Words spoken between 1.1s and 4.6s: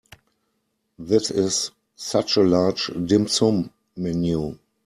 is such a large dim sum menu.